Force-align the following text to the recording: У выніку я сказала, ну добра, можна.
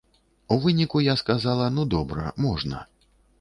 У 0.53 0.55
выніку 0.63 1.01
я 1.07 1.15
сказала, 1.23 1.67
ну 1.75 1.85
добра, 1.93 2.33
можна. 2.47 2.83